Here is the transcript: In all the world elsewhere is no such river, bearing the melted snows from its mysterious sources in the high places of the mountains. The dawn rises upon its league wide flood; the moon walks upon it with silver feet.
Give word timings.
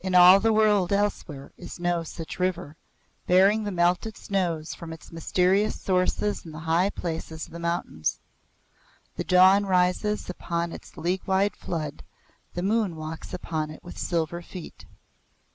In 0.00 0.14
all 0.14 0.40
the 0.40 0.52
world 0.52 0.92
elsewhere 0.92 1.50
is 1.56 1.80
no 1.80 2.02
such 2.02 2.38
river, 2.38 2.76
bearing 3.26 3.64
the 3.64 3.70
melted 3.72 4.14
snows 4.14 4.74
from 4.74 4.92
its 4.92 5.10
mysterious 5.10 5.80
sources 5.80 6.44
in 6.44 6.52
the 6.52 6.58
high 6.68 6.90
places 6.90 7.46
of 7.46 7.52
the 7.52 7.58
mountains. 7.58 8.20
The 9.16 9.24
dawn 9.24 9.64
rises 9.64 10.28
upon 10.28 10.72
its 10.72 10.98
league 10.98 11.24
wide 11.24 11.56
flood; 11.56 12.02
the 12.52 12.62
moon 12.62 12.94
walks 12.94 13.32
upon 13.32 13.70
it 13.70 13.82
with 13.82 13.96
silver 13.96 14.42
feet. 14.42 14.84